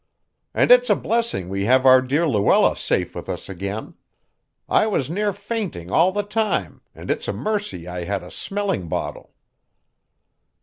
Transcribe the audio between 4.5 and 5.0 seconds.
I